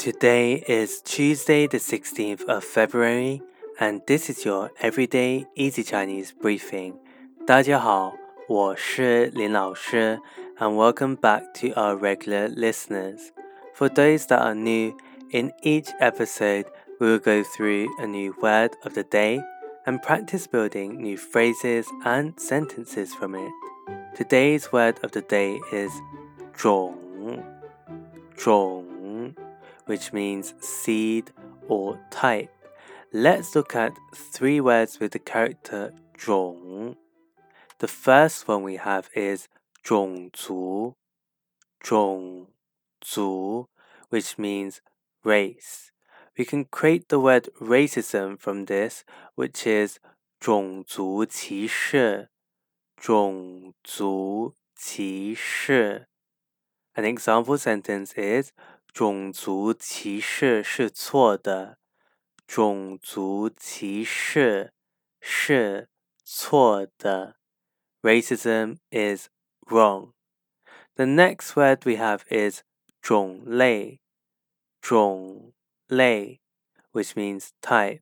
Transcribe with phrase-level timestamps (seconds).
[0.00, 3.42] Today is Tuesday, the 16th of February,
[3.78, 6.94] and this is your everyday easy Chinese briefing.
[7.46, 8.14] 大家好，
[8.48, 10.18] 我是林老师,
[10.58, 13.30] and welcome back to our regular listeners.
[13.74, 14.96] For those that are new,
[15.32, 16.64] in each episode,
[16.98, 19.42] we will go through a new word of the day
[19.84, 23.52] and practice building new phrases and sentences from it.
[24.16, 25.90] Today's word of the day is
[26.56, 26.94] 种,
[28.34, 28.86] 种
[29.89, 31.31] which means seed
[31.67, 32.51] or type.
[33.11, 36.97] Let's look at three words with the character 种.
[37.79, 39.47] The first one we have is
[39.83, 40.95] 种族,
[41.81, 42.47] 种
[43.01, 43.67] 族,
[44.09, 44.81] which means
[45.23, 45.91] race.
[46.37, 49.03] We can create the word racism from this,
[49.35, 49.99] which is
[50.39, 52.29] 种族歧视,
[52.97, 56.07] 种族歧视.
[56.95, 58.51] An example sentence is
[58.93, 61.77] 种族歧视是错的。
[62.47, 64.73] 种族歧视
[65.19, 65.89] 是
[66.23, 67.37] 错的。
[68.01, 69.29] Racism is
[69.67, 70.13] wrong.
[70.95, 72.61] The next word we have is
[73.01, 73.99] 种类，
[74.81, 75.53] 种
[75.87, 76.39] 类,
[76.91, 78.01] which means type.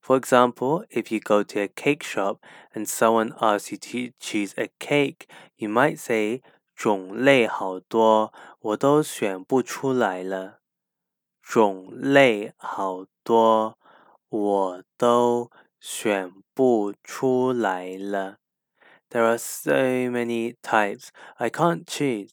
[0.00, 2.38] For example, if you go to a cake shop
[2.72, 6.42] and someone asks you to choose a cake, you might say
[6.75, 10.59] 种类好多，我都选不出来了。
[11.41, 13.77] 种类好多，
[14.29, 18.39] 我都选不出来了。
[19.09, 19.73] There are so
[20.09, 22.29] many types, I can't choose.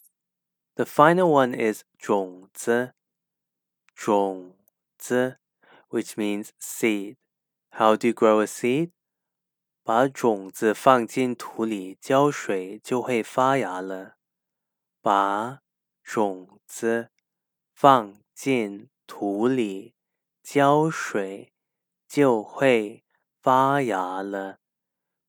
[0.76, 2.94] The final one is 种子，
[3.94, 4.56] 种
[4.96, 5.38] 子
[5.90, 7.16] ，which means seed.
[7.70, 8.92] How do you grow a seed?
[9.82, 14.16] 把种子放进土里，浇水就会发芽了。
[15.01, 15.59] 把
[16.03, 17.09] 种子
[17.73, 19.95] 放进土里，
[20.41, 21.53] 浇水
[22.07, 23.03] 就会
[23.41, 24.59] 发芽了。